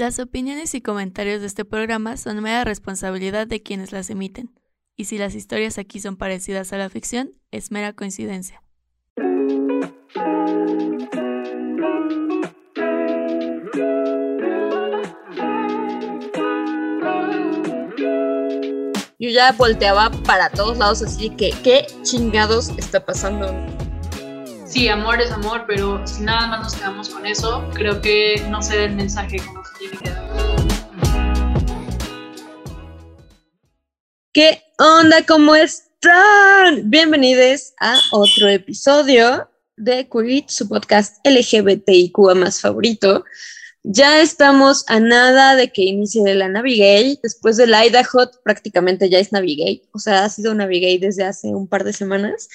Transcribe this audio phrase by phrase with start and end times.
[0.00, 4.58] Las opiniones y comentarios de este programa son mera responsabilidad de quienes las emiten,
[4.96, 8.62] y si las historias aquí son parecidas a la ficción, es mera coincidencia.
[19.18, 23.54] Yo ya volteaba para todos lados así que, ¿qué chingados está pasando?
[24.70, 28.62] Sí, amor es amor, pero si nada más nos quedamos con eso, creo que no
[28.62, 30.30] se da el mensaje como se tiene que dar.
[34.32, 35.26] ¿Qué onda?
[35.26, 36.88] ¿Cómo están?
[36.88, 43.24] Bienvenidos a otro episodio de Quit, su podcast LGBTIQ más favorito.
[43.82, 47.18] Ya estamos a nada de que inicie la Navigate.
[47.22, 49.82] Después del Idaho, prácticamente ya es Navigate.
[49.92, 52.48] O sea, ha sido Navigate desde hace un par de semanas.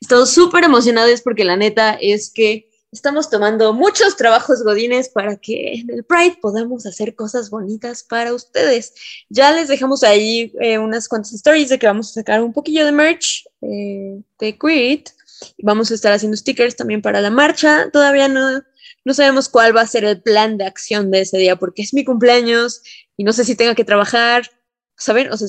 [0.00, 5.74] Estamos súper emocionados porque la neta es que estamos tomando muchos trabajos godines para que
[5.74, 8.94] en el Pride podamos hacer cosas bonitas para ustedes.
[9.28, 12.84] Ya les dejamos ahí eh, unas cuantas stories de que vamos a sacar un poquillo
[12.84, 15.10] de merch eh, de Quit.
[15.58, 17.90] Vamos a estar haciendo stickers también para la marcha.
[17.92, 18.62] Todavía no
[19.08, 21.94] no sabemos cuál va a ser el plan de acción de ese día porque es
[21.94, 22.82] mi cumpleaños
[23.16, 24.50] y no sé si tenga que trabajar,
[24.98, 25.32] ¿saben?
[25.32, 25.48] O sea,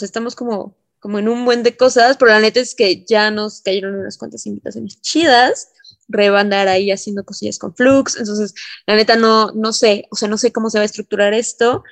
[0.00, 3.60] estamos como, como en un buen de cosas, pero la neta es que ya nos
[3.60, 5.74] cayeron unas cuantas invitaciones chidas.
[6.08, 8.54] Re va a andar ahí haciendo cosillas con Flux, entonces
[8.86, 11.84] la neta no, no sé, o sea, no sé cómo se va a estructurar esto,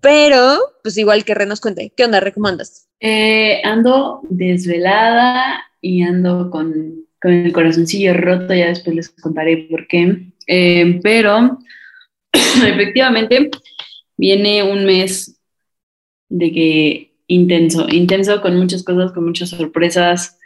[0.00, 2.18] pero pues igual que Re nos cuente, ¿qué onda?
[2.18, 2.88] ¿Recomandas?
[2.98, 9.88] Eh, ando desvelada y ando con con el corazoncillo roto, ya después les contaré por
[9.88, 10.28] qué.
[10.46, 11.58] Eh, pero
[12.32, 13.50] efectivamente
[14.16, 15.36] viene un mes
[16.28, 20.38] de que intenso, intenso con muchas cosas, con muchas sorpresas,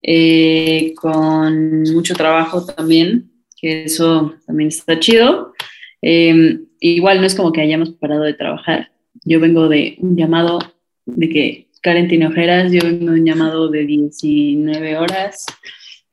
[0.00, 3.30] eh, con mucho trabajo también,
[3.60, 5.52] que eso también está chido.
[6.00, 8.92] Eh, igual no es como que hayamos parado de trabajar.
[9.24, 10.58] Yo vengo de un llamado
[11.04, 15.44] de que Karen tiene yo vengo de un llamado de 19 horas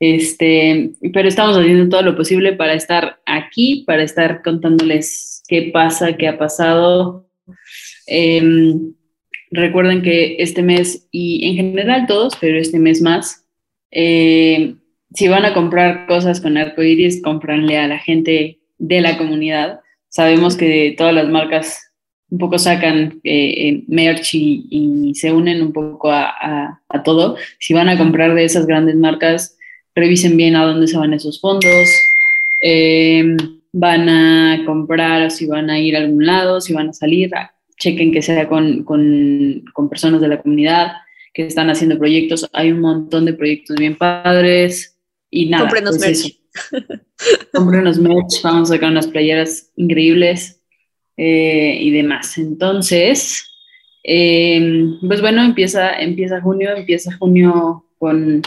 [0.02, 6.16] este, pero estamos haciendo todo lo posible para estar aquí, para estar contándoles qué pasa,
[6.16, 7.28] qué ha pasado.
[8.08, 8.94] Em,
[9.52, 13.46] recuerden que este mes, y en general todos, pero este mes más,
[13.92, 14.74] eh,
[15.14, 19.82] si van a comprar cosas con arcoíris, cómpranle a la gente de la comunidad.
[20.08, 21.78] Sabemos que todas las marcas
[22.28, 27.36] un poco sacan eh, eh, merch y, se unen un poco a, a todo.
[27.60, 29.58] Si van a comprar de esas grandes marcas,
[29.94, 31.88] revisen bien a dónde se van esos fondos,
[32.62, 33.36] eh,
[33.72, 37.30] van a comprar o si van a ir a algún lado, si van a salir,
[37.78, 40.92] chequen que sea con, con, con personas de la comunidad
[41.32, 42.48] que están haciendo proyectos.
[42.52, 44.98] Hay un montón de proyectos bien padres
[45.30, 45.64] y nada.
[45.64, 47.50] Cómprenos pues merch.
[47.52, 50.60] Cómprenos merch, vamos a sacar unas playeras increíbles
[51.16, 52.36] eh, y demás.
[52.38, 53.44] Entonces,
[54.04, 58.42] eh, pues bueno, empieza, empieza junio, empieza junio con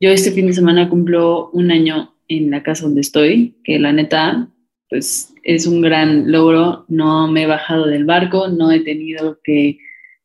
[0.00, 3.92] yo este fin de semana cumplo un año en la casa donde estoy, que la
[3.92, 4.48] neta,
[4.88, 6.84] pues es un gran logro.
[6.88, 9.78] No me he bajado del barco, no he tenido que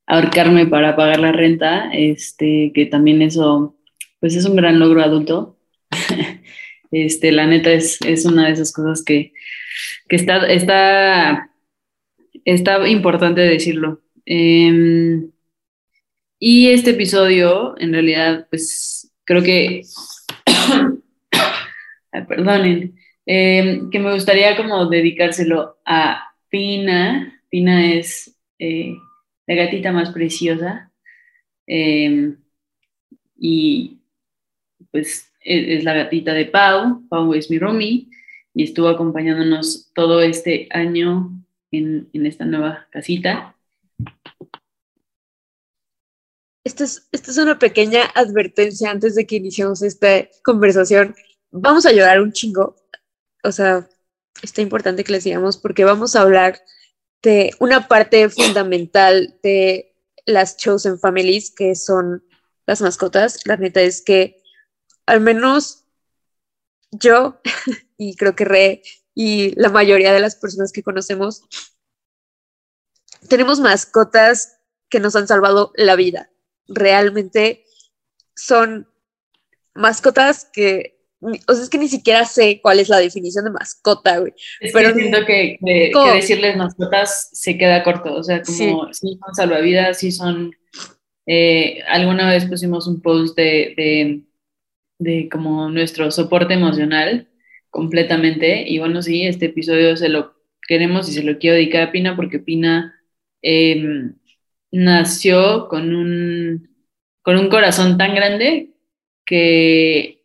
[0.08, 3.78] ahorcarme para pagar la renta, este, que también eso,
[4.20, 5.58] pues es un gran logro adulto.
[6.92, 9.34] este, la neta es, es una de esas cosas que,
[10.10, 11.50] que está, está,
[12.46, 14.02] está importante decirlo.
[14.26, 15.32] Em,
[16.40, 19.84] y este episodio, en realidad, pues creo que,
[22.28, 27.42] perdonen, em, que me gustaría como dedicárselo a Pina.
[27.50, 28.94] Pina es eh,
[29.48, 30.92] la gatita más preciosa
[31.66, 32.36] em,
[33.38, 34.02] y
[34.92, 37.08] pues e-, es, la gatita de Pau.
[37.08, 38.08] Pau es mi roomie
[38.54, 41.32] y estuvo acompañándonos todo este año
[41.72, 43.56] en, en esta nueva casita.
[46.64, 51.16] Esta es, es una pequeña advertencia antes de que iniciemos esta conversación.
[51.50, 52.76] Vamos a llorar un chingo.
[53.44, 53.90] O sea,
[54.44, 56.62] está importante que les digamos porque vamos a hablar
[57.24, 62.24] de una parte fundamental de las Chosen Families, que son
[62.68, 63.46] las mascotas.
[63.48, 64.42] La neta es que
[65.08, 65.86] al menos
[66.92, 67.42] yo
[67.98, 68.84] y creo que Re
[69.16, 71.44] y la mayoría de las personas que conocemos
[73.28, 74.58] tenemos mascotas
[74.90, 76.32] que nos han salvado la vida
[76.74, 77.64] realmente
[78.36, 78.88] son
[79.74, 84.20] mascotas que, o sea, es que ni siquiera sé cuál es la definición de mascota,
[84.20, 84.34] güey.
[84.74, 85.58] pero siento que,
[86.14, 90.52] decirles mascotas se queda corto, o sea, como sí, son salvavidas, sí son...
[91.28, 94.22] Eh, alguna vez pusimos un post de, de,
[94.98, 97.30] de como nuestro soporte emocional
[97.70, 100.36] completamente y bueno, sí, este episodio se lo
[100.68, 102.94] queremos y se lo quiero dedicar a Pina porque Pina
[103.42, 104.16] em,
[104.72, 106.70] nació con un,
[107.22, 108.72] con un corazón tan grande
[109.26, 110.24] que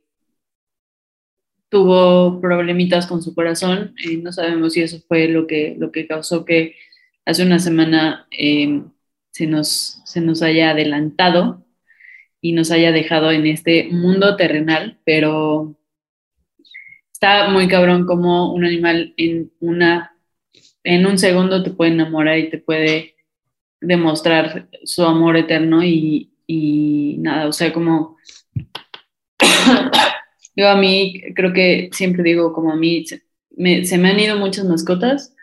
[1.69, 3.94] tuvo problemitas con su corazón.
[3.98, 6.76] y no sabemos si eso fue lo que, lo que causó que
[7.25, 8.90] hace una semana em,
[9.31, 11.66] se, nos, se nos haya adelantado
[12.40, 15.76] y nos haya dejado en este mundo terrenal, pero
[17.12, 20.16] está muy cabrón como un animal en una
[20.87, 23.16] en un segundo te puede enamorar y te puede
[23.81, 28.17] demostrar su amor eterno y, y nada, o sea, como
[30.56, 33.23] yo a mí creo que siempre digo como a mí se
[33.56, 35.34] me, han ido muchas mascotas,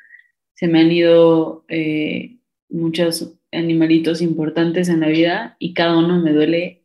[0.54, 2.38] se me han ido eh,
[2.70, 6.84] muchos animalitos importantes en la vida y cada uno me duele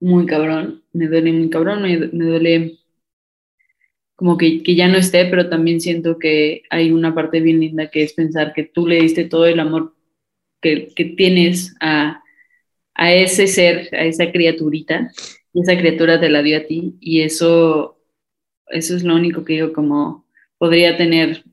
[0.00, 2.78] muy cabrón, me duele muy cabrón, me, me duele
[4.16, 7.88] como que, que, ya no esté, pero también siento que hay una parte bien linda
[7.88, 9.94] que es pensar que tú le diste todo el amor
[10.60, 12.22] que, tienes a,
[12.94, 15.10] a, ese ser, a esa criaturita,
[15.52, 17.98] y esa criatura te la dio a ti, y eso,
[18.68, 20.26] eso es lo único que yo como
[20.58, 21.44] podría tener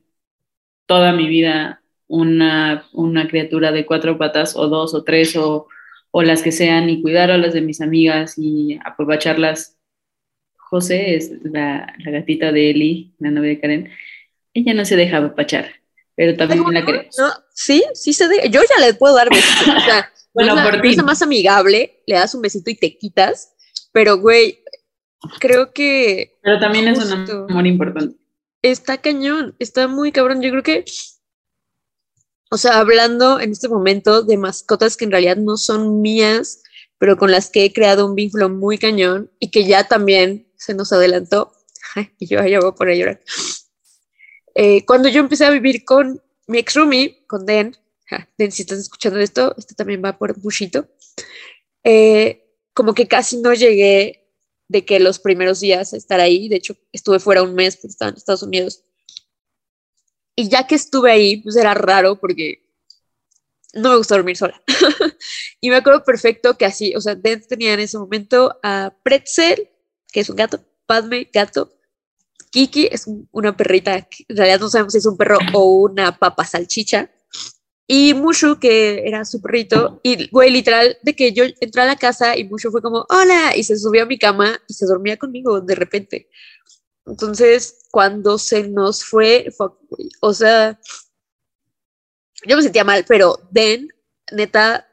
[0.86, 5.68] toda mi vida una, una criatura de cuatro patas, o dos, o tres, o,
[6.10, 9.76] o las que sean, y cuidar a las de mis amigas y aprovecharlas
[10.68, 13.90] José es la, gatita de Eli, la novia de Karen.
[14.52, 15.66] Ella no se deja apachar,
[16.16, 17.14] pero también la queremos.
[17.18, 18.46] No, sí, sí se deja.
[18.46, 19.68] Yo ya le puedo dar besitos.
[19.68, 20.96] O sea, bueno, por ti.
[20.96, 23.52] más amigable, le das un besito y te quitas.
[23.92, 24.64] Pero, güey,
[25.38, 26.38] creo que.
[26.42, 28.16] Pero también es un amor importante.
[28.62, 30.40] Está cañón, está muy cabrón.
[30.40, 30.84] Yo creo que.
[32.50, 36.62] O sea, hablando en este momento de mascotas que en realidad no son mías,
[36.96, 40.72] pero con las que he creado un vínculo muy cañón y que ya también se
[40.72, 41.52] nos adelantó
[42.18, 43.20] y yo ya voy por ahí llorar.
[44.58, 47.76] Eh, cuando yo empecé a vivir con mi ex roomie, con Den,
[48.38, 50.88] Den, si estás escuchando esto, esto también va por Bushito,
[51.84, 52.42] eh,
[52.72, 54.32] como que casi no llegué
[54.68, 58.08] de que los primeros días estar ahí, de hecho estuve fuera un mes porque estaba
[58.10, 58.82] en Estados Unidos.
[60.34, 62.62] Y ya que estuve ahí, pues era raro porque
[63.74, 64.62] no me gusta dormir sola.
[65.60, 69.68] y me acuerdo perfecto que así, o sea, Den tenía en ese momento a Pretzel,
[70.10, 71.75] que es un gato, Padme, gato,
[72.56, 76.46] Kiki es una perrita, en realidad no sabemos si es un perro o una papa
[76.46, 77.10] salchicha,
[77.86, 81.96] y Mushu, que era su perrito, y güey, literal, de que yo entré a la
[81.96, 85.18] casa y Mushu fue como, hola, y se subió a mi cama y se dormía
[85.18, 86.30] conmigo de repente.
[87.04, 89.52] Entonces, cuando se nos fue,
[90.22, 90.80] o sea,
[92.46, 93.88] yo me sentía mal, pero Den,
[94.32, 94.88] neta,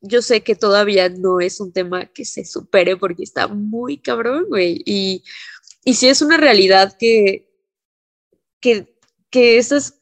[0.00, 4.46] yo sé que todavía no es un tema que se supere porque está muy cabrón,
[4.48, 4.82] güey.
[4.86, 5.24] Y,
[5.84, 7.50] y sí es una realidad que,
[8.60, 8.96] que,
[9.30, 10.00] que esas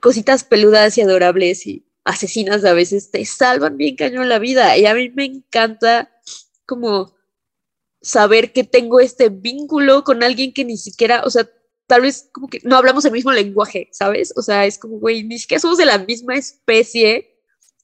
[0.00, 4.76] cositas peludas y adorables y asesinas a veces te salvan bien cañón la vida.
[4.78, 6.12] Y a mí me encanta
[6.64, 7.16] como
[8.00, 11.48] saber que tengo este vínculo con alguien que ni siquiera, o sea,
[11.88, 14.32] tal vez como que no hablamos el mismo lenguaje, ¿sabes?
[14.36, 17.36] O sea, es como, güey, ni siquiera somos de la misma especie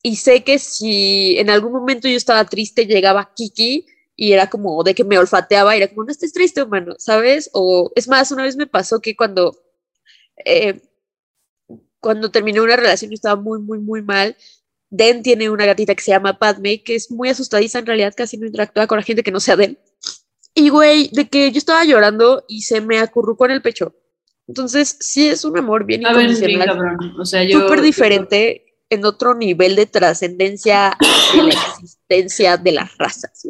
[0.03, 3.87] y sé que si en algún momento yo estaba triste, llegaba Kiki
[4.17, 7.50] y era como de que me olfateaba y era como, no estés triste, humano, ¿sabes?
[7.53, 9.56] O es más, una vez me pasó que cuando,
[10.44, 10.81] eh,
[12.00, 14.37] cuando terminé una relación y estaba muy, muy, muy mal,
[14.91, 18.36] Den tiene una gatita que se llama Padme, que es muy asustadiza, en realidad casi
[18.36, 19.79] no interactúa con la gente que no sea Den.
[20.55, 23.94] Y güey, de que yo estaba llorando y se me acurrucó en el pecho.
[24.46, 26.98] Entonces, sí es un amor bien incondicional.
[27.19, 30.98] o sea, yo, súper diferente en otro nivel de trascendencia
[31.34, 33.48] de la existencia de las razas.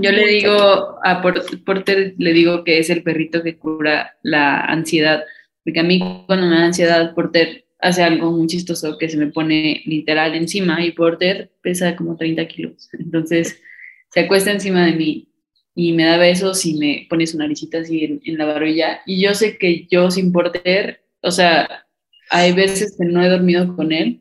[0.00, 5.24] Yo le digo a Porter, le digo que es el perrito que cura la ansiedad,
[5.64, 9.28] porque a mí cuando me da ansiedad, Porter hace algo muy chistoso que se me
[9.28, 12.90] pone literal encima y Porter pesa como 30 kilos.
[12.92, 13.62] Entonces
[14.10, 15.28] se acuesta encima de mí
[15.74, 19.00] y me da besos y me pone su naricita así en, en la barbilla.
[19.06, 21.86] Y yo sé que yo sin Porter, o sea,
[22.28, 24.19] hay veces que no he dormido con él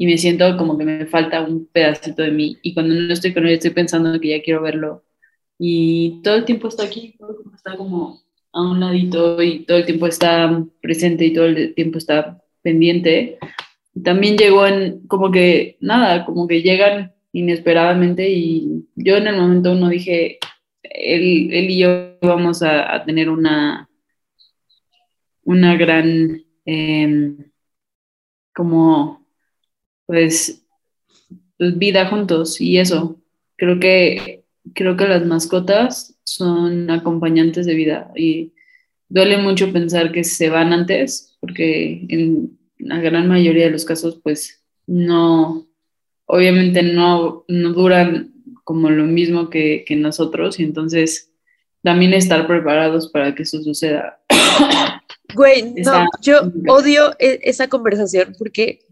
[0.00, 2.56] y me siento como que me falta un pedacito de mí.
[2.62, 5.04] Y cuando no estoy con él, estoy pensando que ya quiero verlo.
[5.58, 7.14] Y todo el tiempo está aquí,
[7.54, 11.98] está como a un ladito y todo el tiempo está presente y todo el tiempo
[11.98, 13.38] está pendiente.
[14.02, 19.72] También llegó en como que nada, como que llegan inesperadamente y yo en el momento
[19.72, 20.38] uno dije,
[20.82, 23.86] él, él y yo vamos a, a tener una,
[25.44, 27.36] una gran eh,
[28.54, 29.19] como
[30.10, 30.66] pues,
[31.56, 33.22] pues, vida juntos y eso.
[33.56, 34.42] Creo que,
[34.74, 38.52] creo que las mascotas son acompañantes de vida y
[39.08, 44.18] duele mucho pensar que se van antes, porque en, la gran mayoría de los casos,
[44.20, 45.68] pues no,
[46.26, 48.32] obviamente no, no duran
[48.64, 51.30] como lo mismo que, que nosotros y entonces
[51.84, 54.18] también estar preparados para que eso suceda.
[55.34, 58.86] Güey, no, yo odio e, esa conversación porque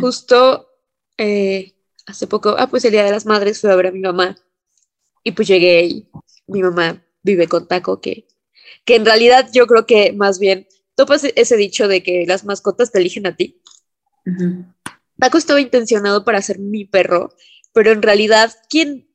[0.00, 0.68] justo
[1.18, 1.74] eh,
[2.06, 4.36] hace poco, ah, pues el Día de las Madres fui a ver a mi mamá
[5.24, 6.08] y pues llegué y
[6.46, 8.26] mi mamá vive con Taco, que,
[8.84, 12.90] que en realidad yo creo que más bien topas ese dicho de que las mascotas
[12.90, 13.62] te eligen a ti.
[15.18, 17.34] Taco estaba intencionado para ser mi perro,
[17.72, 19.08] pero en realidad, ¿quién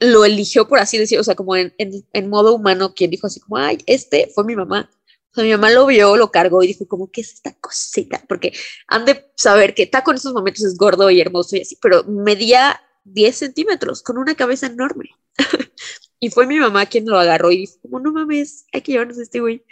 [0.00, 1.20] lo eligió, por así decirlo?
[1.20, 4.56] O sea, como en, en modo humano, quien dijo así como, ay, este fue mi
[4.56, 4.90] mamá.
[5.32, 8.22] O sea, mi mamá lo vio, lo cargó y dijo como, ¿qué es esta cosita?
[8.28, 8.52] Porque
[8.86, 12.04] han de saber que Taco en esos momentos es gordo y hermoso y así, pero
[12.04, 15.10] medía 10 centímetros con una cabeza enorme.
[16.20, 19.18] y fue mi mamá quien lo agarró y dijo como, no mames, hay que llevarnos
[19.18, 19.64] a este güey.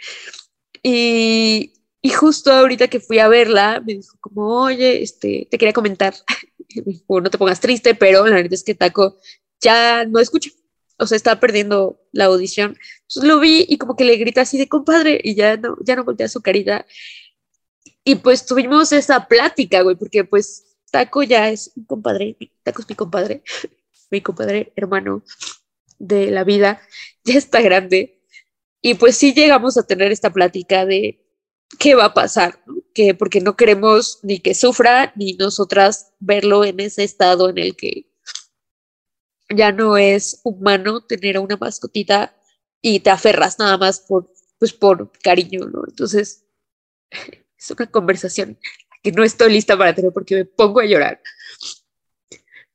[0.81, 5.73] Y, y justo ahorita que fui a verla, me dijo como, oye, este, te quería
[5.73, 6.15] comentar.
[7.07, 9.19] no te pongas triste, pero la verdad es que Taco
[9.59, 10.49] ya no escucha
[11.01, 12.77] o sea, estaba perdiendo la audición.
[13.01, 15.95] Entonces lo vi y como que le grita así de compadre y ya no, ya
[15.95, 16.85] no voltea su carita.
[18.03, 22.89] Y pues tuvimos esa plática, güey, porque pues Taco ya es un compadre, Taco es
[22.89, 23.41] mi compadre,
[24.11, 25.23] mi compadre hermano
[25.97, 26.81] de la vida,
[27.25, 28.21] ya está grande.
[28.79, 31.19] Y pues sí llegamos a tener esta plática de
[31.79, 36.79] qué va a pasar, que porque no queremos ni que sufra ni nosotras verlo en
[36.79, 38.10] ese estado en el que
[39.55, 42.35] ya no es humano tener a una mascotita
[42.81, 45.83] y te aferras nada más por, pues por cariño, ¿no?
[45.87, 46.45] Entonces,
[47.57, 48.57] es una conversación
[49.03, 51.21] que no estoy lista para tener porque me pongo a llorar.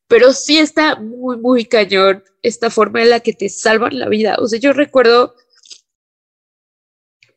[0.09, 4.37] Pero sí está muy, muy cañón esta forma en la que te salvan la vida.
[4.39, 5.35] O sea, yo recuerdo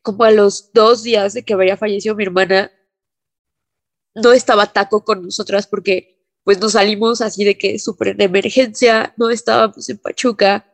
[0.02, 2.72] como a los dos días de que había fallecido mi hermana,
[4.14, 6.19] no estaba Taco con nosotras porque
[6.50, 10.66] pues nos salimos así de que súper de emergencia, no estábamos en Pachuca.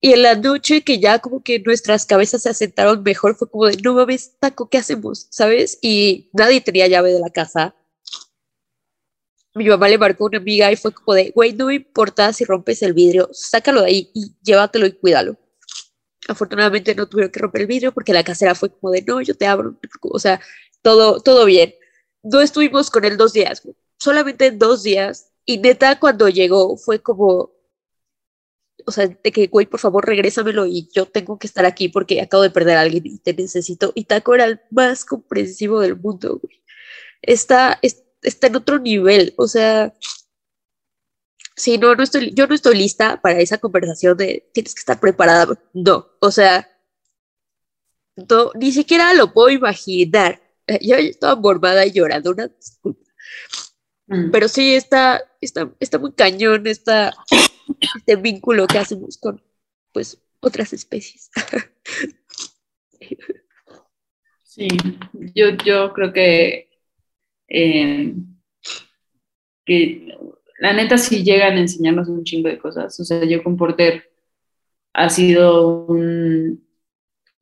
[0.00, 3.66] Y en la noche que ya como que nuestras cabezas se asentaron mejor, fue como
[3.66, 5.26] de, no mames, taco, ¿qué hacemos?
[5.30, 5.80] ¿Sabes?
[5.82, 7.74] Y nadie tenía llave de la casa.
[9.56, 12.32] Mi mamá le marcó a una amiga y fue como de, güey, no me importa
[12.32, 15.36] si rompes el vidrio, sácalo de ahí y llévatelo y cuídalo.
[16.28, 19.34] Afortunadamente no tuvieron que romper el vidrio porque la casera fue como de, no, yo
[19.34, 20.40] te abro, o sea,
[20.82, 21.74] todo, todo bien.
[22.22, 23.60] No estuvimos con él dos días,
[24.00, 25.32] solamente dos días.
[25.44, 27.52] Y neta, cuando llegó, fue como,
[28.86, 32.20] o sea, de que, güey, por favor, regrésamelo y yo tengo que estar aquí porque
[32.20, 33.92] acabo de perder a alguien y te necesito.
[33.94, 36.62] Y Taco era el más comprensivo del mundo, güey.
[37.22, 37.78] Está,
[38.22, 39.94] está en otro nivel, o sea,
[41.56, 44.98] sí, no, no estoy, yo no estoy lista para esa conversación de tienes que estar
[45.00, 45.58] preparada.
[45.74, 46.68] No, o sea,
[48.16, 50.40] no, ni siquiera lo puedo imaginar.
[50.80, 53.00] Yo estaba mormada y llorando, una disculpa.
[54.10, 54.30] Mm.
[54.32, 57.12] Pero sí está, está, está muy cañón esta,
[57.96, 59.40] este vínculo que hacemos con
[59.92, 61.30] pues otras especies.
[64.42, 64.66] Sí,
[65.34, 66.68] yo, yo creo que,
[67.48, 68.12] eh,
[69.64, 70.18] que
[70.58, 72.98] la neta sí llegan a enseñarnos un chingo de cosas.
[72.98, 74.10] O sea, yo con Porter
[74.92, 76.66] ha sido un,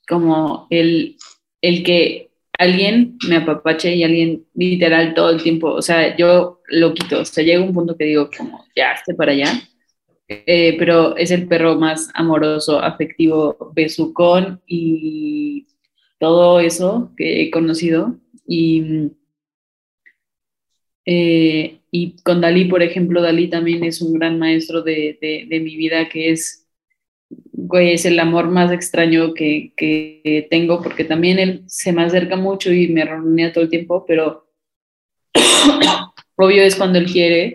[0.07, 1.17] como el,
[1.63, 2.28] el que
[2.59, 7.25] alguien me apapache y alguien literal todo el tiempo, o sea, yo lo quito, o
[7.25, 9.53] sea, llega un punto que digo como, ya, esté para allá,
[10.29, 15.67] eh, pero es el perro más amoroso, afectivo, besucón y
[16.19, 18.19] todo eso que he conocido.
[18.47, 19.13] Y,
[21.07, 25.61] eh, y con Dalí, por ejemplo, Dalí también es un gran maestro de, de, de
[25.61, 26.58] mi vida, que es
[27.31, 32.37] güey, es el amor más extraño que, que, tengo, porque también él se me acerca
[32.37, 34.49] mucho y me reunía todo el tiempo, pero
[36.37, 37.55] obvio es cuando él quiere.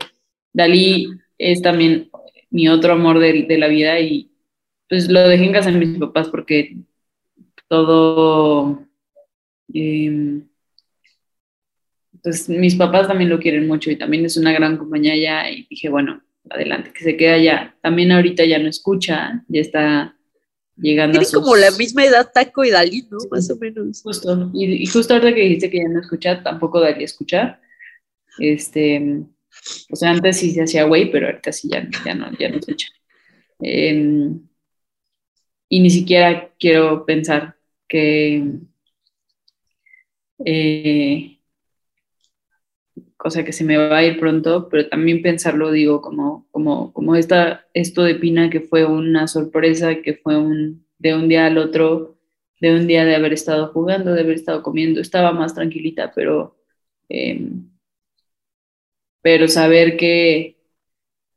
[0.54, 2.10] Dalí es también
[2.52, 4.30] mi otro amor de, de la vida y
[4.88, 6.78] pues lo dejé en casa de mis papás porque
[7.68, 8.86] todo,
[9.74, 10.48] em,
[12.22, 15.66] pues mis papás también lo quieren mucho y también es una gran compañía ya y
[15.70, 17.76] dije, bueno, adelante, que se queda ya.
[17.82, 20.16] También ahorita ya no escucha, ya está
[20.76, 23.18] llegando Tiene como la misma edad Taco y Dalí, ¿no?
[23.32, 24.02] Más o menos.
[24.02, 27.60] Justo, y, justo ahorita que dijiste que ya no escucha, tampoco Dalí escuchar.
[28.40, 29.24] Este,
[29.90, 32.58] o sea, antes sí se hacía güey, pero ahorita sí ya, ya, no, ya no
[32.58, 32.88] escucha.
[33.60, 34.42] Em,
[35.70, 37.56] y ni siquiera quiero pensar
[37.88, 38.44] que
[40.46, 41.33] eh,
[43.24, 47.16] cosa que se me va a ir pronto, pero también pensarlo, digo, como, como, como
[47.16, 51.58] esta, esto de Pina, que fue una sorpresa, que fue un, de un día al
[51.58, 52.20] otro,
[52.62, 56.58] de un día de haber estado jugando, de haber estado comiendo, estaba más tranquilita, pero
[57.10, 57.70] Em,
[59.22, 60.58] pero saber que,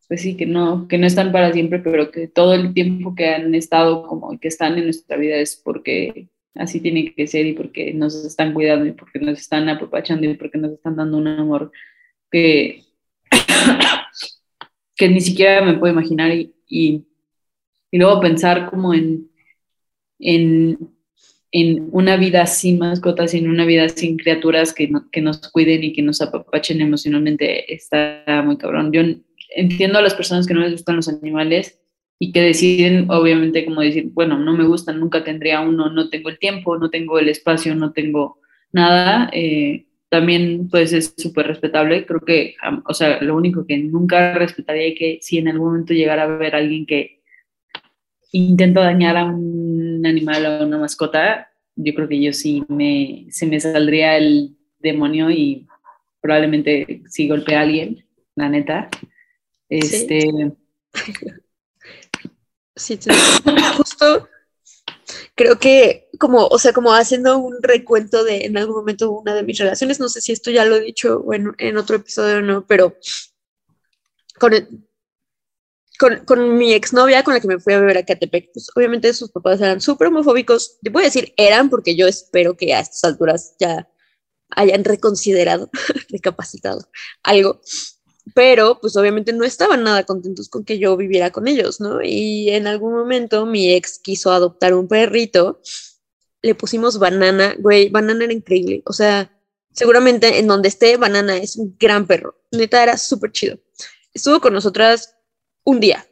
[0.09, 3.29] pues sí, que no, que no están para siempre, pero que todo el tiempo que
[3.29, 7.53] han estado como que están en nuestra vida es porque así tiene que ser y
[7.53, 11.29] porque nos están cuidando y porque nos están apapachando y porque nos están dando un
[11.29, 11.73] amor
[12.31, 12.83] que,
[14.97, 17.05] que ni siquiera me puedo imaginar y, y,
[17.93, 19.31] luego pensar como en,
[20.19, 20.79] en,
[21.51, 25.83] en, una vida sin mascotas y en una vida sin criaturas que, que nos cuiden
[25.83, 28.93] y que nos apapachen emocionalmente está muy cabrón.
[28.93, 29.01] Yo
[29.55, 31.81] entiendo a las personas que no les gustan los animales
[32.19, 36.31] y que deciden, obviamente, como decir, bueno, no me gustan, nunca tendría uno, no tengo
[36.31, 38.39] el tiempo, no tengo el espacio, no tengo
[38.73, 42.07] nada, eh, también pues es súper respetable.
[42.07, 42.55] Creo que,
[42.87, 46.27] o sea, lo único que nunca respetaría es que si en algún momento llegara a
[46.27, 47.21] ver a alguien que
[48.33, 53.47] intenta dañar a un animal o una mascota, yo creo que yo sí me, se
[53.47, 55.67] me saldría el demonio y
[56.21, 58.05] probablemente sí golpea a alguien,
[58.35, 58.89] la neta.
[59.69, 60.21] Este...
[60.95, 61.13] Sí,
[63.77, 64.29] justo
[65.35, 69.43] creo que como, o sea, como haciendo un recuento de en algún momento una de
[69.43, 72.41] mis relaciones, no sé si esto ya lo he dicho en, en otro episodio o
[72.41, 72.97] no, pero
[74.39, 74.53] con,
[75.99, 79.13] con, con, mi exnovia con la que me fui a beber a Catepec, pues obviamente
[79.15, 83.05] sus papás eran súper homofóbicos, te puedo decir eran porque yo espero que a estas
[83.05, 83.89] alturas ya
[84.51, 85.71] hayan reconsiderado,
[86.11, 86.89] recapacitado
[87.23, 87.61] algo,
[88.35, 92.03] pero pues obviamente no estaban nada contentos con que yo viviera con ellos, ¿no?
[92.03, 95.61] Y en algún momento mi ex quiso adoptar un perrito,
[96.43, 99.33] le pusimos banana, güey, banana era increíble, o sea,
[99.73, 103.59] seguramente en donde esté, banana es un gran perro, neta era súper chido.
[104.13, 105.15] Estuvo con nosotras
[105.65, 106.07] un día,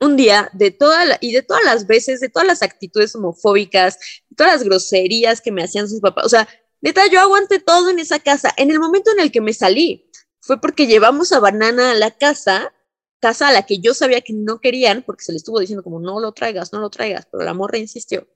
[0.00, 3.98] un día de toda la, y de todas las veces, de todas las actitudes homofóbicas,
[4.28, 6.48] de todas las groserías que me hacían sus papás, o sea,
[6.80, 8.52] neta, yo aguanté todo en esa casa.
[8.56, 10.10] En el momento en el que me salí,
[10.42, 12.74] fue porque llevamos a Banana a la casa,
[13.20, 16.00] casa a la que yo sabía que no querían, porque se le estuvo diciendo como,
[16.00, 18.26] no lo traigas, no lo traigas, pero la morra insistió.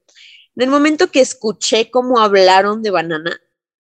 [0.54, 3.40] En el momento que escuché cómo hablaron de Banana,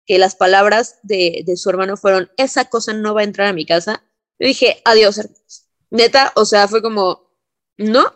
[0.07, 3.53] que las palabras de, de su hermano fueron, esa cosa no va a entrar a
[3.53, 4.03] mi casa,
[4.39, 5.69] yo dije, adiós, hermanos.
[5.91, 7.31] Neta, o sea, fue como,
[7.77, 8.13] no,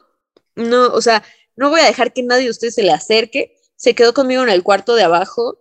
[0.57, 1.23] no, o sea,
[1.57, 3.57] no voy a dejar que nadie de ustedes se le acerque.
[3.77, 5.59] Se quedó conmigo en el cuarto de abajo,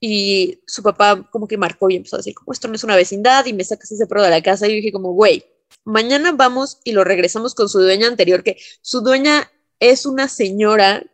[0.00, 2.96] y su papá como que marcó y empezó a decir, como esto no es una
[2.96, 4.66] vecindad y me sacas ese perro de la casa.
[4.66, 5.44] Y yo dije como, güey,
[5.84, 11.04] mañana vamos y lo regresamos con su dueña anterior, que su dueña es una señora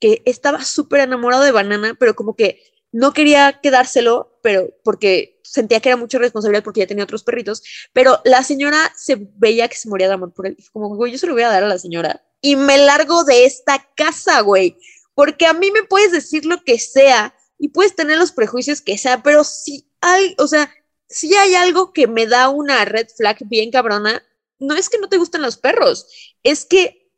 [0.00, 2.62] que estaba súper enamorada de Banana, pero como que
[2.92, 7.62] no quería quedárselo, pero porque sentía que era mucha responsabilidad porque ya tenía otros perritos,
[7.92, 10.56] pero la señora se veía que se moría de amor por él.
[10.72, 13.44] Como, güey, yo se lo voy a dar a la señora y me largo de
[13.44, 14.78] esta casa, güey,
[15.14, 18.96] porque a mí me puedes decir lo que sea, y puedes tener los prejuicios que
[18.98, 20.72] sea, pero si hay, o sea,
[21.08, 24.22] si hay algo que me da una red flag bien cabrona,
[24.58, 26.06] no es que no te gusten los perros,
[26.42, 27.08] es que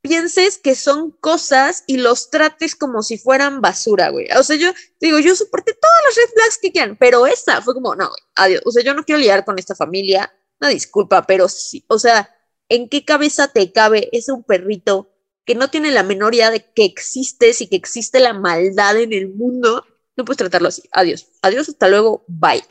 [0.00, 4.28] pienses que son cosas y los trates como si fueran basura, güey.
[4.38, 7.74] O sea, yo digo, yo soporté todas las red flags que quieran, pero esa fue
[7.74, 8.62] como, no, adiós.
[8.64, 12.34] O sea, yo no quiero liar con esta familia, una disculpa, pero sí, o sea,
[12.68, 15.10] ¿en qué cabeza te cabe ese un perrito
[15.44, 19.12] que no tiene la menor idea de que existes y que existe la maldad en
[19.12, 19.84] el mundo,
[20.16, 20.82] no puedes tratarlo así.
[20.92, 21.28] Adiós.
[21.42, 22.24] Adiós, hasta luego.
[22.28, 22.64] Bye.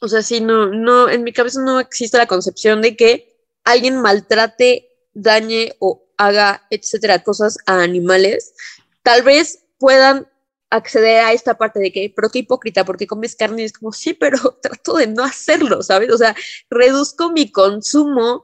[0.00, 4.00] O sea, sí, no, no, en mi cabeza no existe la concepción de que alguien
[4.00, 8.54] maltrate, dañe o haga, etcétera, cosas a animales.
[9.02, 10.28] Tal vez puedan
[10.70, 13.92] acceder a esta parte de que, pero qué hipócrita, porque comes carne y es como,
[13.92, 16.12] sí, pero trato de no hacerlo, ¿sabes?
[16.12, 16.36] O sea,
[16.70, 18.42] reduzco mi consumo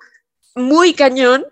[0.54, 1.46] muy cañón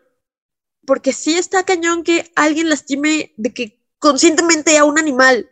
[0.86, 5.50] porque sí está cañón que alguien lastime de que conscientemente a un animal.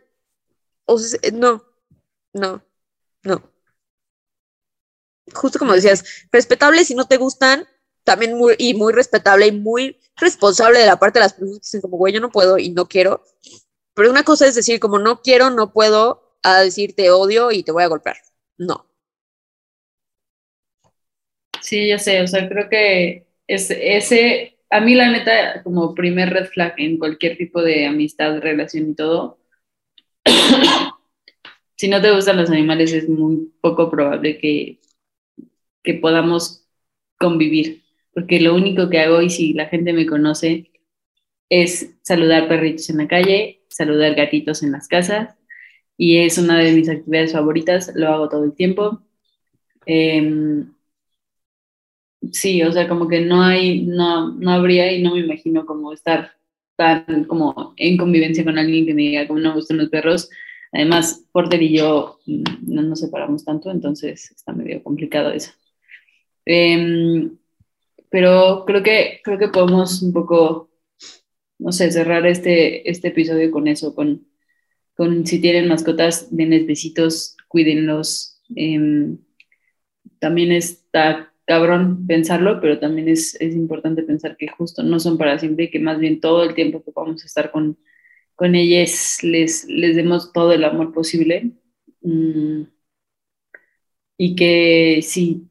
[0.85, 1.63] O sea, no,
[2.33, 2.63] no,
[3.23, 3.51] no.
[5.33, 7.67] Justo como decías, respetable si no te gustan,
[8.03, 11.65] también muy, y muy respetable y muy responsable de la parte de las personas que
[11.65, 13.23] dicen como, güey, yo no puedo y no quiero.
[13.93, 17.63] Pero una cosa es decir como no quiero, no puedo, a decir te odio y
[17.63, 18.17] te voy a golpear.
[18.57, 18.87] No.
[21.61, 26.29] Sí, ya sé, o sea, creo que es, ese a mí la neta, como primer
[26.29, 29.37] red flag en cualquier tipo de amistad, relación y todo,
[31.75, 34.79] si no te gustan los animales es muy poco probable que,
[35.83, 36.65] que podamos
[37.19, 40.71] convivir, porque lo único que hago y si la gente me conoce
[41.49, 45.35] es saludar perritos en la calle, saludar gatitos en las casas
[45.97, 49.01] y es una de mis actividades favoritas, lo hago todo el tiempo.
[49.85, 50.63] Eh,
[52.31, 55.93] sí, o sea, como que no hay, no, no habría y no me imagino como
[55.93, 56.31] estar
[56.75, 60.29] tan como en convivencia con alguien que me diga como no me gustan los perros,
[60.71, 65.51] Además, Porter y yo mm, no nos separamos tanto, entonces está medio complicado eso.
[66.45, 67.37] Em,
[68.09, 70.69] pero creo que, creo que podemos un poco,
[71.59, 74.27] no sé, cerrar este, este episodio con eso, con,
[74.95, 78.41] con si tienen mascotas, denles besitos, cuídenlos.
[78.55, 79.17] Em,
[80.19, 85.37] también está cabrón pensarlo, pero también es, es, importante pensar que justo no son para
[85.37, 87.77] siempre y que más bien todo el tiempo que vamos a estar con,
[88.35, 91.51] con ellas les, les demos todo el amor posible.
[92.01, 92.63] Mm,
[94.17, 95.49] y que si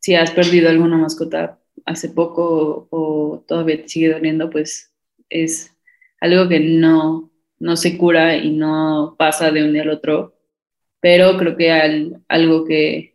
[0.00, 4.92] si has perdido alguna mascota hace poco o, todavía te sigue doliendo, pues
[5.28, 5.76] es
[6.20, 10.36] algo que no, no se cura y no pasa de un día al otro.
[11.00, 11.70] Pero creo que
[12.28, 13.09] algo que,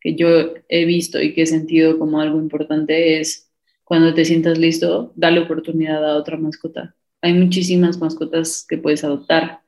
[0.00, 3.48] que yo he visto y que he sentido como algo importante es
[3.84, 6.94] cuando te sientas listo, dale oportunidad a otra mascota.
[7.22, 9.60] Hay muchísimas mascotas que puedes adoptar.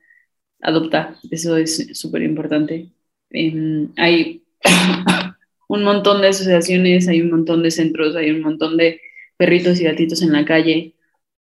[0.61, 2.91] Adopta, eso es súper importante.
[3.31, 4.43] Em, hay
[5.67, 9.01] un montón de asociaciones, hay un montón de centros, hay un montón de
[9.37, 10.93] perritos y gatitos en la calle,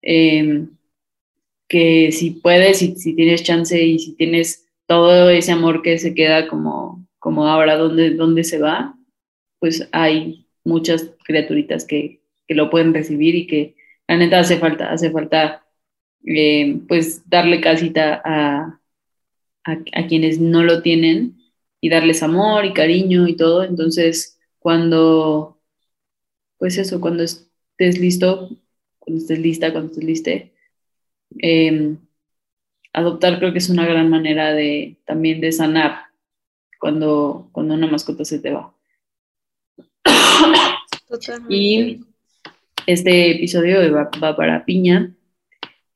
[0.03, 0.71] em,
[1.69, 6.15] que si puedes, si, si, tienes chance y si tienes todo ese amor que se
[6.15, 8.97] queda como, como ahora, ¿dónde, ¿dónde se va?
[9.61, 13.77] Pues hay muchas criaturitas que, que lo pueden recibir y que
[14.09, 15.65] la neta hace falta, hace falta
[16.25, 18.81] em, pues darle casita a,
[19.65, 21.37] a, a quienes no lo tienen
[21.81, 23.65] y darles amor y cariño y todo.
[23.65, 25.61] Entonces, cuando,
[26.59, 28.51] pues eso, cuando estés listo,
[28.99, 30.53] cuando estés lista, cuando estés liste,
[31.39, 31.99] em,
[32.93, 36.10] adoptar creo que es una gran manera de también de sanar
[36.81, 38.75] cuando, cuando una mascota se te va.
[41.49, 42.01] Y
[42.87, 45.15] este episodio va, va, para Piña,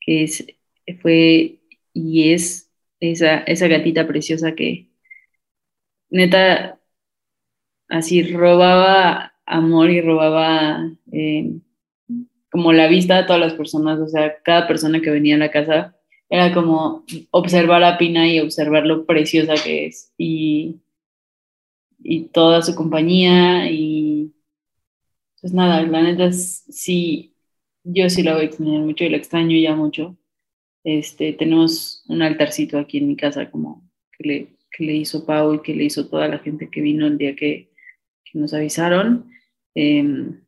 [0.00, 0.46] que es,
[1.00, 1.60] fue
[1.92, 2.70] y es
[3.00, 4.90] esa, esa gatita preciosa que,
[6.10, 6.78] neta,
[7.88, 11.60] así robaba amor y robaba eh,
[12.50, 15.50] como la vista de todas las personas, o sea, cada persona que venía a la
[15.50, 15.96] casa
[16.28, 20.80] era como observar a Pina y observar lo preciosa que es y,
[21.98, 24.34] y toda su compañía y
[25.40, 27.34] pues nada, la neta sí,
[27.84, 30.16] yo sí la voy a extrañar mucho y la extraño ya mucho.
[30.84, 35.54] Este, tenemos un altarcito aquí en mi casa como que le que le hizo Pau
[35.54, 37.70] y que le hizo toda la gente que vino el día que,
[38.34, 39.30] nos avisaron.
[39.76, 40.40] Em,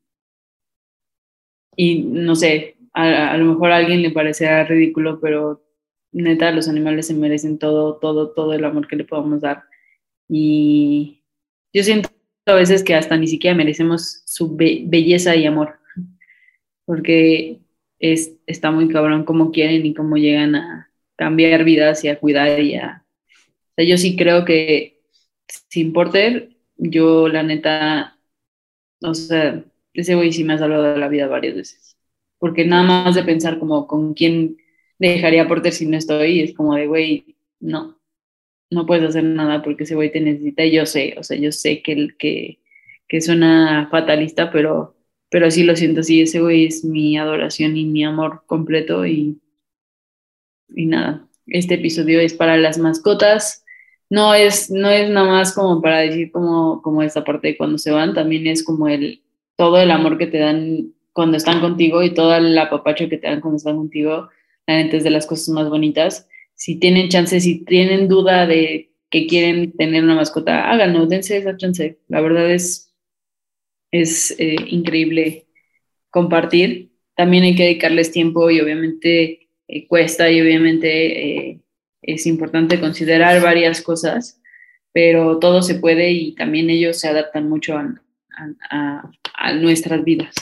[1.77, 5.63] y no sé, a, lo mejor a alguien le parecerá ridículo, pero
[6.23, 9.65] neta, los animales se merecen todo, todo, todo el amor que le podamos dar.
[10.29, 11.23] Y
[11.73, 12.11] yo siento
[12.47, 15.79] a veces que hasta ni siquiera merecemos su belleza y amor,
[16.85, 17.61] porque
[17.99, 22.61] es, está muy cabrón cómo quieren y cómo llegan a cambiar vidas y a cuidar
[22.61, 23.07] y a
[23.77, 25.01] sea, yo sí creo que
[25.69, 28.19] sin Porter, yo la neta,
[29.03, 31.97] o sea, ese güey sí me ha salvado la vida varias veces.
[32.39, 34.59] Porque nada más de pensar como con quién
[34.99, 37.99] dejaría Porter si no estoy, es como de, güey, no,
[38.71, 40.65] no puedes hacer nada porque ese güey te necesita.
[40.65, 42.61] Y yo sé, o sea, yo sé que, que,
[43.09, 44.97] que suena fatalista, pero,
[45.31, 49.41] pero sí lo siento así, ese güey es mi adoración y mi amor completo y,
[50.69, 53.65] y nada, este episodio es para las mascotas,
[54.09, 57.79] no es, no es nada más como para decir como, como esta parte de cuando
[57.79, 59.23] se van, también es como el,
[59.57, 63.27] todo el amor que te dan cuando están contigo y todo el apapacho que te
[63.27, 64.29] dan cuando están contigo,
[64.67, 66.29] la de las cosas más bonitas.
[66.55, 71.57] Si tienen chance, si tienen duda de que quieren tener una mascota, háganlo, dense esa
[71.57, 71.99] chance.
[72.09, 72.93] La verdad es,
[73.91, 75.47] es eh, increíble
[76.11, 76.91] compartir.
[77.15, 81.61] También hay que dedicarles tiempo y obviamente eh, cuesta y obviamente eh,
[82.03, 84.41] es importante considerar varias cosas,
[84.93, 89.11] pero todo se puede y también ellos se adaptan mucho a,
[89.55, 90.35] nuestras vidas.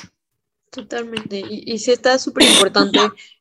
[0.71, 2.99] Totalmente, y, y sí está súper importante,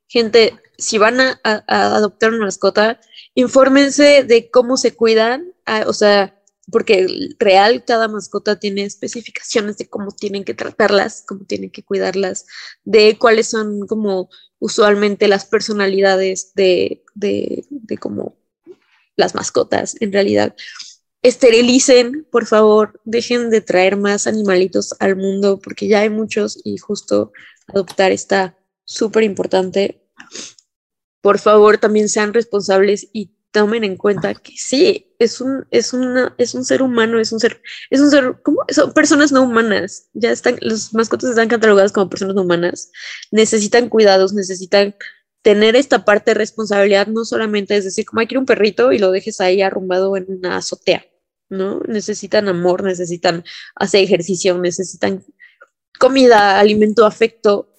[0.07, 2.99] gente, si van a, adoptar una mascota,
[3.35, 5.53] infórmense de cómo se cuidan,
[5.87, 6.39] o sea,
[6.71, 7.07] porque
[7.39, 12.45] real cada mascota tiene especificaciones de cómo tienen que tratarlas, cómo tienen que cuidarlas,
[12.83, 18.37] de cuáles son como usualmente las personalidades de, de, de como
[19.15, 20.55] las mascotas en realidad.
[21.21, 26.77] Esterilicen, por favor, dejen de traer más animalitos al mundo porque ya hay muchos y
[26.77, 27.31] justo
[27.67, 30.02] adoptar está súper importante.
[31.23, 36.35] Por favor, también sean responsables y tomen en cuenta que sí, es un, es una,
[36.37, 38.57] es un ser humano, es un ser, es un ser, ¿cómo?
[38.67, 40.09] Son personas no humanas.
[40.13, 42.91] Ya están, los mascotas están catalogadas como personas no humanas.
[43.31, 44.95] Necesitan cuidados, necesitan
[45.43, 48.99] tener esta parte de responsabilidad no solamente es decir, como hay que un perrito y
[48.99, 51.05] lo dejes ahí arrumbado en una azotea,
[51.47, 51.79] ¿no?
[51.87, 55.23] Necesitan amor, necesitan hacer ejercicio, necesitan
[55.97, 57.72] comida, alimento, afecto,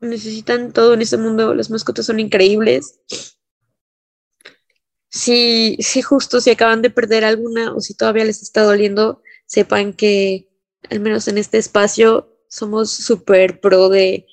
[0.00, 1.54] necesitan todo en este mundo.
[1.54, 3.00] Las mascotas son increíbles.
[5.10, 9.92] Si, si justo si acaban de perder alguna o si todavía les está doliendo, sepan
[9.92, 10.48] que
[10.90, 14.26] al menos en este espacio somos súper pro de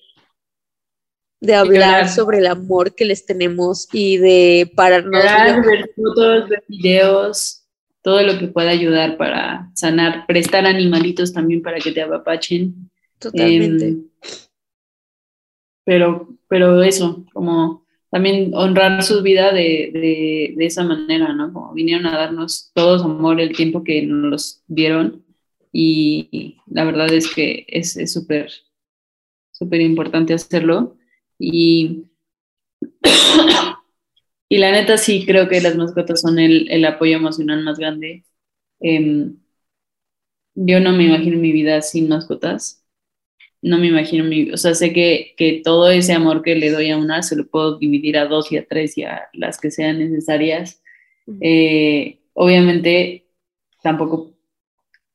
[1.45, 5.23] de hablar sobre el amor que les tenemos y de pararnos.
[5.65, 7.65] ver fotos, ver videos,
[8.01, 12.89] todo lo que pueda ayudar para sanar, prestar animalitos también para que te apapachen.
[13.19, 13.87] Totalmente.
[13.87, 14.09] Em,
[15.85, 21.51] pero, pero eso, como también honrar su vida de, de, esa manera, ¿no?
[21.53, 25.25] Como vinieron a darnos todos amor el tiempo que nos dieron
[25.71, 28.49] y la verdad es que es súper,
[29.51, 30.97] súper importante hacerlo.
[31.37, 32.05] Y,
[34.49, 38.23] y la neta sí creo que las mascotas son el, el apoyo emocional más grande.
[38.79, 39.37] Em,
[40.55, 42.84] yo no me imagino mi vida sin mascotas.
[43.65, 46.91] No me imagino mi, o sea, sé que, que, todo ese amor que le doy
[46.91, 49.71] a una se lo puedo dividir a dos y a tres y a las que
[49.71, 50.81] sean necesarias.
[51.41, 53.25] Eh, obviamente,
[53.81, 54.31] tampoco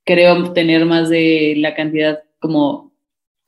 [0.05, 2.91] creo tener más de la cantidad como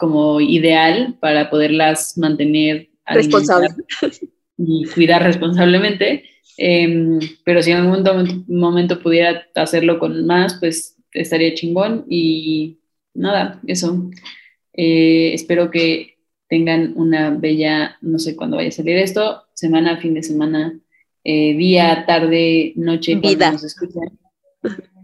[0.03, 3.69] como ideal para poderlas mantener responsable
[4.59, 6.25] y cuidar responsablemente.
[6.57, 12.05] Em, pero si en algún momento, pudiera hacerlo con más, pues estaría chingón.
[12.09, 12.81] Y
[13.15, 14.11] nada, eso.
[14.75, 20.15] Eh, espero que tengan una bella, no sé cuándo vaya a salir esto, semana, fin
[20.15, 20.79] de semana,
[21.25, 23.53] eh, día, tarde, noche, vida.
[23.53, 24.19] nos escuchan.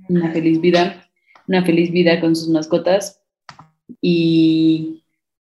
[0.09, 1.09] Una feliz vida,
[1.47, 3.23] una feliz vida con sus mascotas
[4.01, 5.05] y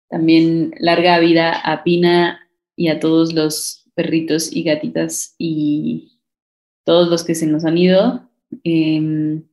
[0.09, 6.19] también larga vida a Pina y a todos los perritos y gatitas y
[6.83, 8.29] todos los que se nos han ido.
[8.63, 9.43] Em,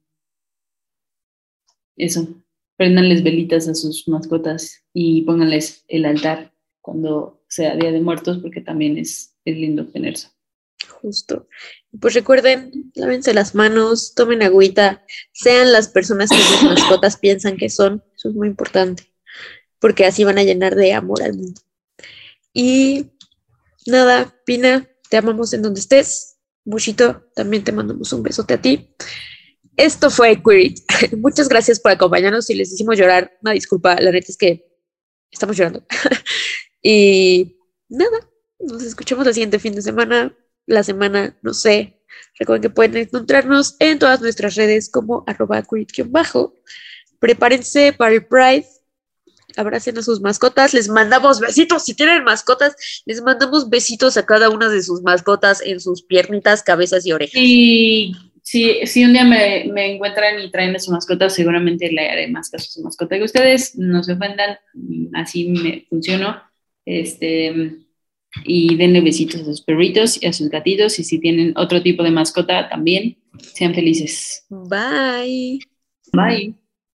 [1.96, 2.28] eso,
[2.76, 8.60] prendanles velitas a sus mascotas y pónganles el altar cuando sea Día de Muertos porque
[8.60, 10.28] también es, es lindo tenerse.
[11.00, 11.48] Justo.
[12.00, 17.70] Pues recuerden, lávense las manos, tomen agüita, sean las personas que sus mascotas piensan que
[17.70, 19.12] son, eso es muy importante,
[19.80, 21.60] porque así van a llenar de amor al mundo.
[22.52, 23.06] Y
[23.86, 26.38] nada, Pina, te amamos en donde estés.
[26.64, 28.94] Bushito, también te mandamos un besote a ti.
[29.76, 30.74] Esto fue Query.
[31.18, 33.36] Muchas gracias por acompañarnos y les hicimos llorar.
[33.42, 34.66] Una disculpa, la neta es que
[35.30, 35.84] estamos llorando.
[36.82, 38.18] y nada,
[38.58, 40.34] nos escuchamos el siguiente fin de semana
[40.66, 42.02] la semana, no sé.
[42.38, 45.64] Recuerden que pueden encontrarnos en todas nuestras redes como arroba
[46.06, 46.54] bajo
[47.18, 48.66] Prepárense para el Pride.
[49.56, 50.74] Abracen a sus mascotas.
[50.74, 51.84] Les mandamos besitos.
[51.84, 56.62] Si tienen mascotas, les mandamos besitos a cada una de sus mascotas en sus piernitas,
[56.62, 57.40] cabezas y orejas.
[58.46, 62.28] Si, si un día me, me encuentran y traen a su mascota, seguramente le haré
[62.28, 63.16] más caso a su mascota.
[63.18, 64.56] Que ustedes no se ofendan,
[65.14, 66.40] así me funciono.
[66.84, 67.72] Este
[68.44, 72.04] y denle besitos a sus perritos y a sus gatitos y si tienen otro tipo
[72.04, 74.46] de mascota también, sean felices.
[74.48, 75.58] Bye.
[76.12, 76.54] Bye.